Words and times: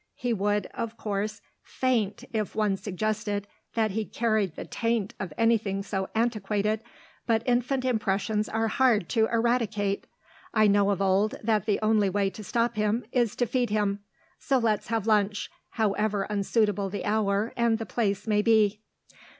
He 0.15 0.33
would, 0.33 0.65
of 0.73 0.97
course, 0.97 1.41
faint 1.61 2.23
if 2.33 2.55
one 2.55 2.75
suggested 2.75 3.45
that 3.75 3.91
he 3.91 4.03
carried 4.03 4.55
the 4.55 4.65
taint 4.65 5.13
of 5.19 5.31
anything 5.37 5.83
so 5.83 6.09
antiquated, 6.15 6.79
but 7.27 7.43
infant 7.45 7.85
impressions 7.85 8.49
are 8.49 8.67
hard 8.67 9.07
to 9.09 9.27
eradicate. 9.27 10.07
I 10.55 10.65
know 10.65 10.89
of 10.89 11.03
old 11.03 11.35
that 11.43 11.67
the 11.67 11.77
only 11.83 12.09
way 12.09 12.31
to 12.31 12.43
stop 12.43 12.77
him 12.77 13.05
is 13.11 13.35
to 13.35 13.45
feed 13.45 13.69
him, 13.69 13.99
so 14.39 14.57
let's 14.57 14.87
have 14.87 15.05
lunch, 15.05 15.51
however 15.69 16.23
unsuitable 16.31 16.89
the 16.89 17.05
hour 17.05 17.53
and 17.55 17.77
the 17.77 17.85
place 17.85 18.25
may 18.25 18.41
be." 18.41 18.81